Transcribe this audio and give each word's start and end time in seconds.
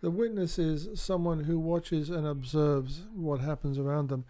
The 0.00 0.10
witness 0.10 0.58
is 0.58 0.98
someone 0.98 1.44
who 1.44 1.58
watches 1.58 2.08
and 2.08 2.26
observes 2.26 3.02
what 3.14 3.40
happens 3.40 3.78
around 3.78 4.08
them, 4.08 4.24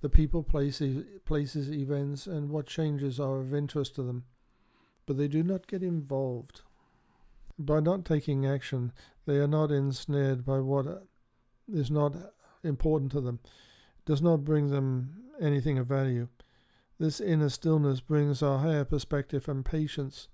the 0.00 0.08
people, 0.08 0.42
places, 0.42 1.04
places, 1.24 1.70
events, 1.70 2.26
and 2.26 2.50
what 2.50 2.66
changes 2.66 3.20
are 3.20 3.38
of 3.38 3.54
interest 3.54 3.94
to 3.94 4.02
them. 4.02 4.24
But 5.06 5.18
they 5.18 5.28
do 5.28 5.44
not 5.44 5.68
get 5.68 5.82
involved. 5.82 6.62
By 7.56 7.78
not 7.78 8.04
taking 8.04 8.44
action, 8.44 8.92
they 9.26 9.36
are 9.36 9.46
not 9.46 9.70
ensnared 9.70 10.44
by 10.44 10.58
what 10.58 11.06
is 11.72 11.90
not 11.90 12.16
important 12.64 13.12
to 13.12 13.20
them, 13.20 13.38
does 14.04 14.20
not 14.20 14.44
bring 14.44 14.70
them 14.70 15.22
anything 15.40 15.78
of 15.78 15.86
value. 15.86 16.28
This 16.98 17.20
inner 17.20 17.48
stillness 17.48 18.00
brings 18.00 18.42
a 18.42 18.58
higher 18.58 18.84
perspective 18.84 19.48
and 19.48 19.64
patience 19.64 20.28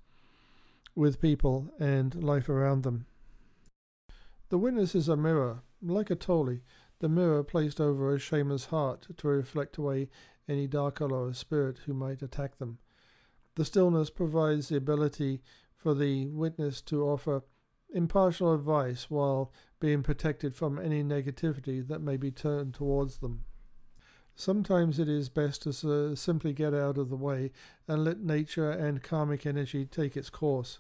with 0.95 1.21
people 1.21 1.73
and 1.79 2.15
life 2.23 2.49
around 2.49 2.83
them. 2.83 3.07
The 4.51 4.59
witness 4.59 4.95
is 4.95 5.09
a 5.09 5.17
mirror, 5.17 5.63
like 5.83 6.11
a 6.11 6.17
toli, 6.17 6.63
the 7.01 7.09
mirror 7.09 7.45
placed 7.45 7.81
over 7.81 8.15
a 8.15 8.19
shaman's 8.19 8.67
heart 8.67 9.07
to 9.19 9.29
reflect 9.29 9.77
away 9.77 10.09
any 10.49 10.67
dark 10.67 11.01
or 11.01 11.33
spirit 11.35 11.81
who 11.85 11.93
might 11.93 12.23
attack 12.23 12.59
them. 12.59 12.79
The 13.57 13.65
stillness 13.65 14.09
provides 14.09 14.69
the 14.69 14.77
ability 14.77 15.43
for 15.77 15.95
the 15.95 16.27
witness 16.29 16.81
to 16.83 17.05
offer 17.05 17.43
impartial 17.93 18.55
advice 18.55 19.11
while 19.11 19.53
being 19.81 20.03
protected 20.03 20.55
from 20.55 20.79
any 20.79 21.03
negativity 21.03 21.87
that 21.87 22.01
may 22.01 22.17
be 22.17 22.31
turned 22.31 22.75
towards 22.75 23.19
them. 23.19 23.45
Sometimes 24.35 24.99
it 24.99 25.09
is 25.09 25.29
best 25.29 25.63
to 25.63 25.71
uh, 26.13 26.15
simply 26.15 26.53
get 26.53 26.73
out 26.73 26.97
of 26.97 27.11
the 27.11 27.17
way 27.17 27.51
and 27.87 28.05
let 28.05 28.21
nature 28.21 28.71
and 28.71 29.03
karmic 29.03 29.45
energy 29.45 29.85
take 29.85 30.17
its 30.17 30.31
course. 30.31 30.79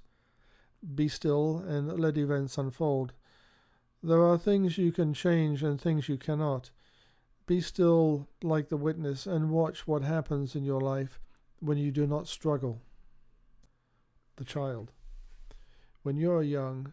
Be 0.94 1.08
still 1.08 1.58
and 1.58 1.98
let 1.98 2.16
events 2.16 2.56
unfold. 2.56 3.12
There 4.02 4.24
are 4.24 4.38
things 4.38 4.78
you 4.78 4.92
can 4.92 5.12
change 5.12 5.62
and 5.64 5.80
things 5.80 6.08
you 6.08 6.16
cannot. 6.16 6.70
Be 7.46 7.60
still 7.60 8.28
like 8.42 8.68
the 8.68 8.76
witness 8.76 9.26
and 9.26 9.50
watch 9.50 9.88
what 9.88 10.02
happens 10.02 10.54
in 10.54 10.64
your 10.64 10.80
life 10.80 11.18
when 11.58 11.78
you 11.78 11.90
do 11.90 12.06
not 12.06 12.28
struggle. 12.28 12.80
The 14.36 14.44
child. 14.44 14.92
When 16.02 16.16
you 16.16 16.30
are 16.30 16.42
young, 16.42 16.92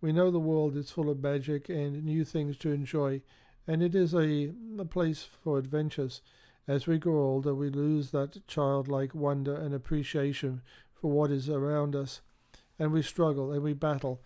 we 0.00 0.12
know 0.12 0.30
the 0.30 0.38
world 0.38 0.74
is 0.74 0.90
full 0.90 1.10
of 1.10 1.22
magic 1.22 1.68
and 1.68 2.02
new 2.04 2.24
things 2.24 2.56
to 2.58 2.72
enjoy, 2.72 3.20
and 3.66 3.82
it 3.82 3.94
is 3.94 4.14
a, 4.14 4.52
a 4.78 4.84
place 4.86 5.28
for 5.44 5.58
adventures. 5.58 6.22
As 6.66 6.86
we 6.86 6.96
grow 6.96 7.20
older, 7.20 7.54
we 7.54 7.68
lose 7.68 8.10
that 8.12 8.46
childlike 8.46 9.14
wonder 9.14 9.54
and 9.54 9.74
appreciation 9.74 10.62
for 10.94 11.10
what 11.10 11.30
is 11.30 11.50
around 11.50 11.94
us, 11.94 12.22
and 12.78 12.90
we 12.90 13.02
struggle 13.02 13.52
and 13.52 13.62
we 13.62 13.74
battle 13.74 14.22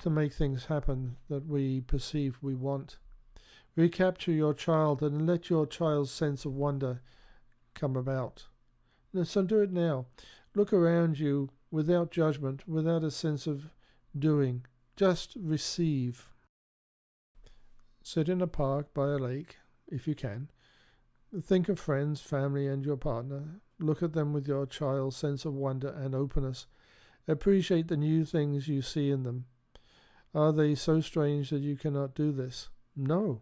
to 0.00 0.10
make 0.10 0.32
things 0.32 0.66
happen 0.66 1.16
that 1.28 1.46
we 1.46 1.80
perceive 1.80 2.38
we 2.40 2.54
want. 2.54 2.98
Recapture 3.76 4.32
your 4.32 4.54
child 4.54 5.02
and 5.02 5.26
let 5.26 5.50
your 5.50 5.66
child's 5.66 6.10
sense 6.10 6.44
of 6.44 6.54
wonder 6.54 7.02
come 7.74 7.96
about. 7.96 8.46
So 9.24 9.42
do 9.42 9.60
it 9.60 9.72
now. 9.72 10.06
Look 10.54 10.72
around 10.72 11.18
you 11.18 11.50
without 11.70 12.10
judgment, 12.10 12.66
without 12.66 13.04
a 13.04 13.10
sense 13.10 13.46
of 13.46 13.70
doing. 14.18 14.64
Just 14.96 15.36
receive. 15.38 16.30
Sit 18.02 18.28
in 18.28 18.40
a 18.40 18.46
park 18.46 18.94
by 18.94 19.08
a 19.08 19.18
lake, 19.18 19.56
if 19.88 20.06
you 20.08 20.14
can. 20.14 20.48
Think 21.42 21.68
of 21.68 21.78
friends, 21.78 22.20
family, 22.20 22.66
and 22.66 22.84
your 22.84 22.96
partner. 22.96 23.60
Look 23.78 24.02
at 24.02 24.14
them 24.14 24.32
with 24.32 24.48
your 24.48 24.64
child's 24.64 25.16
sense 25.16 25.44
of 25.44 25.54
wonder 25.54 25.88
and 25.88 26.14
openness. 26.14 26.66
Appreciate 27.28 27.88
the 27.88 27.96
new 27.96 28.24
things 28.24 28.68
you 28.68 28.80
see 28.80 29.10
in 29.10 29.22
them. 29.24 29.46
Are 30.36 30.52
they 30.52 30.74
so 30.74 31.00
strange 31.00 31.48
that 31.48 31.62
you 31.62 31.76
cannot 31.76 32.14
do 32.14 32.30
this? 32.30 32.68
No. 32.94 33.40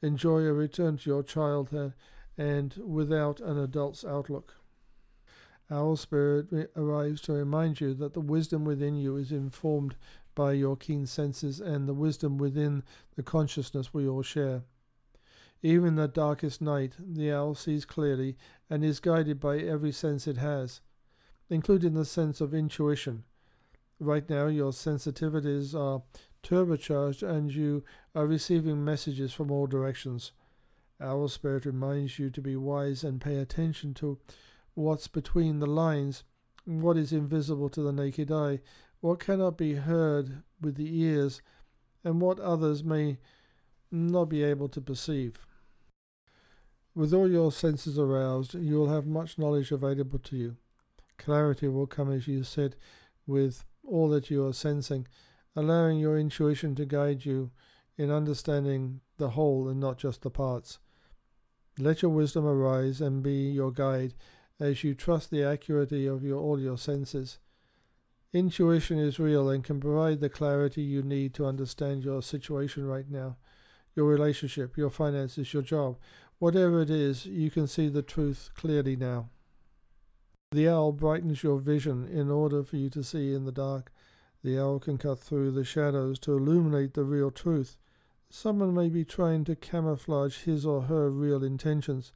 Enjoy 0.00 0.44
a 0.44 0.52
return 0.54 0.96
to 0.96 1.10
your 1.10 1.22
childhood 1.22 1.92
and 2.38 2.74
without 2.82 3.38
an 3.40 3.58
adult's 3.58 4.02
outlook. 4.02 4.54
Owl 5.70 5.94
spirit 5.96 6.70
arrives 6.74 7.20
to 7.22 7.34
remind 7.34 7.82
you 7.82 7.92
that 7.92 8.14
the 8.14 8.22
wisdom 8.22 8.64
within 8.64 8.96
you 8.96 9.18
is 9.18 9.30
informed 9.30 9.94
by 10.34 10.52
your 10.52 10.74
keen 10.74 11.04
senses 11.04 11.60
and 11.60 11.86
the 11.86 11.92
wisdom 11.92 12.38
within 12.38 12.82
the 13.14 13.22
consciousness 13.22 13.92
we 13.92 14.08
all 14.08 14.22
share. 14.22 14.62
Even 15.62 15.96
the 15.96 16.08
darkest 16.08 16.62
night, 16.62 16.94
the 16.98 17.30
owl 17.30 17.54
sees 17.54 17.84
clearly 17.84 18.38
and 18.70 18.82
is 18.82 19.00
guided 19.00 19.38
by 19.38 19.58
every 19.58 19.92
sense 19.92 20.26
it 20.26 20.38
has, 20.38 20.80
including 21.50 21.92
the 21.92 22.06
sense 22.06 22.40
of 22.40 22.54
intuition, 22.54 23.24
Right 23.98 24.28
now, 24.28 24.46
your 24.48 24.72
sensitivities 24.72 25.74
are 25.74 26.02
turbocharged 26.42 27.22
and 27.22 27.50
you 27.50 27.82
are 28.14 28.26
receiving 28.26 28.84
messages 28.84 29.32
from 29.32 29.50
all 29.50 29.66
directions. 29.66 30.32
Owl 31.00 31.28
Spirit 31.28 31.64
reminds 31.64 32.18
you 32.18 32.30
to 32.30 32.40
be 32.40 32.56
wise 32.56 33.02
and 33.02 33.20
pay 33.20 33.36
attention 33.36 33.94
to 33.94 34.18
what's 34.74 35.08
between 35.08 35.58
the 35.58 35.66
lines, 35.66 36.24
what 36.64 36.96
is 36.96 37.12
invisible 37.12 37.70
to 37.70 37.80
the 37.80 37.92
naked 37.92 38.30
eye, 38.30 38.60
what 39.00 39.20
cannot 39.20 39.56
be 39.56 39.74
heard 39.74 40.42
with 40.60 40.76
the 40.76 41.00
ears, 41.02 41.40
and 42.04 42.20
what 42.20 42.38
others 42.38 42.84
may 42.84 43.18
not 43.90 44.26
be 44.26 44.42
able 44.42 44.68
to 44.68 44.80
perceive. 44.80 45.38
With 46.94 47.12
all 47.12 47.30
your 47.30 47.52
senses 47.52 47.98
aroused, 47.98 48.54
you 48.54 48.76
will 48.76 48.88
have 48.88 49.06
much 49.06 49.38
knowledge 49.38 49.70
available 49.70 50.18
to 50.18 50.36
you. 50.36 50.56
Clarity 51.18 51.68
will 51.68 51.86
come, 51.86 52.12
as 52.12 52.26
you 52.26 52.42
said, 52.42 52.76
with 53.26 53.64
all 53.86 54.08
that 54.10 54.30
you 54.30 54.46
are 54.46 54.52
sensing, 54.52 55.06
allowing 55.54 55.98
your 55.98 56.18
intuition 56.18 56.74
to 56.74 56.84
guide 56.84 57.24
you 57.24 57.50
in 57.96 58.10
understanding 58.10 59.00
the 59.16 59.30
whole 59.30 59.68
and 59.68 59.80
not 59.80 59.98
just 59.98 60.22
the 60.22 60.30
parts. 60.30 60.78
Let 61.78 62.02
your 62.02 62.10
wisdom 62.10 62.46
arise 62.46 63.00
and 63.00 63.22
be 63.22 63.50
your 63.50 63.70
guide 63.70 64.14
as 64.58 64.82
you 64.82 64.94
trust 64.94 65.30
the 65.30 65.44
accuracy 65.44 66.06
of 66.06 66.22
your, 66.22 66.40
all 66.40 66.58
your 66.58 66.78
senses. 66.78 67.38
Intuition 68.32 68.98
is 68.98 69.18
real 69.18 69.48
and 69.48 69.62
can 69.62 69.80
provide 69.80 70.20
the 70.20 70.28
clarity 70.28 70.82
you 70.82 71.02
need 71.02 71.34
to 71.34 71.46
understand 71.46 72.04
your 72.04 72.22
situation 72.22 72.86
right 72.86 73.10
now, 73.10 73.36
your 73.94 74.06
relationship, 74.06 74.76
your 74.76 74.90
finances, 74.90 75.52
your 75.52 75.62
job. 75.62 75.96
Whatever 76.38 76.82
it 76.82 76.90
is, 76.90 77.24
you 77.24 77.50
can 77.50 77.66
see 77.66 77.88
the 77.88 78.02
truth 78.02 78.50
clearly 78.54 78.96
now. 78.96 79.30
The 80.56 80.70
owl 80.70 80.92
brightens 80.92 81.42
your 81.42 81.58
vision 81.58 82.08
in 82.08 82.30
order 82.30 82.62
for 82.64 82.78
you 82.78 82.88
to 82.88 83.04
see 83.04 83.34
in 83.34 83.44
the 83.44 83.52
dark. 83.52 83.92
The 84.42 84.58
owl 84.58 84.78
can 84.78 84.96
cut 84.96 85.18
through 85.18 85.50
the 85.50 85.64
shadows 85.64 86.18
to 86.20 86.32
illuminate 86.34 86.94
the 86.94 87.04
real 87.04 87.30
truth. 87.30 87.76
Someone 88.30 88.72
may 88.72 88.88
be 88.88 89.04
trying 89.04 89.44
to 89.44 89.54
camouflage 89.54 90.44
his 90.44 90.64
or 90.64 90.84
her 90.84 91.10
real 91.10 91.44
intentions. 91.44 92.14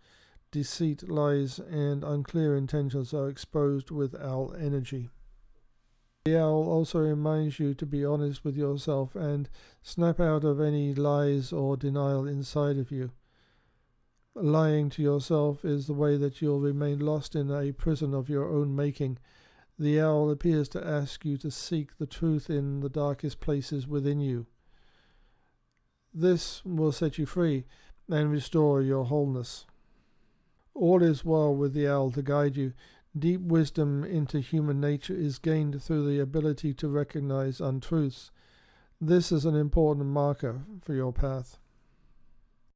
Deceit, 0.52 1.06
lies, 1.10 1.58
and 1.58 2.02
unclear 2.02 2.56
intentions 2.56 3.12
are 3.12 3.28
exposed 3.28 3.90
with 3.90 4.14
owl 4.14 4.54
energy. 4.58 5.10
The 6.24 6.40
owl 6.40 6.66
also 6.66 7.00
reminds 7.00 7.60
you 7.60 7.74
to 7.74 7.84
be 7.84 8.06
honest 8.06 8.42
with 8.42 8.56
yourself 8.56 9.14
and 9.14 9.50
snap 9.82 10.18
out 10.18 10.44
of 10.44 10.62
any 10.62 10.94
lies 10.94 11.52
or 11.52 11.76
denial 11.76 12.26
inside 12.26 12.78
of 12.78 12.90
you. 12.90 13.10
Lying 14.34 14.90
to 14.90 15.02
yourself 15.02 15.64
is 15.64 15.86
the 15.86 15.92
way 15.92 16.16
that 16.16 16.40
you'll 16.40 16.60
remain 16.60 17.00
lost 17.00 17.34
in 17.34 17.50
a 17.50 17.72
prison 17.72 18.14
of 18.14 18.28
your 18.28 18.48
own 18.48 18.76
making. 18.76 19.18
The 19.78 20.00
owl 20.00 20.30
appears 20.30 20.68
to 20.70 20.86
ask 20.86 21.24
you 21.24 21.36
to 21.38 21.50
seek 21.50 21.98
the 21.98 22.06
truth 22.06 22.48
in 22.48 22.80
the 22.80 22.88
darkest 22.88 23.40
places 23.40 23.88
within 23.88 24.20
you. 24.20 24.46
This 26.14 26.64
will 26.64 26.92
set 26.92 27.18
you 27.18 27.26
free 27.26 27.64
and 28.08 28.30
restore 28.30 28.82
your 28.82 29.04
wholeness. 29.04 29.66
All 30.74 31.02
is 31.02 31.24
well 31.24 31.54
with 31.54 31.74
the 31.74 31.88
owl 31.88 32.12
to 32.12 32.22
guide 32.22 32.56
you. 32.56 32.72
Deep 33.18 33.40
wisdom 33.40 34.04
into 34.04 34.38
human 34.38 34.80
nature 34.80 35.14
is 35.14 35.40
gained 35.40 35.82
through 35.82 36.06
the 36.08 36.20
ability 36.20 36.72
to 36.74 36.88
recognize 36.88 37.60
untruths. 37.60 38.30
This 39.00 39.32
is 39.32 39.44
an 39.44 39.56
important 39.56 40.06
marker 40.06 40.62
for 40.80 40.94
your 40.94 41.12
path. 41.12 41.58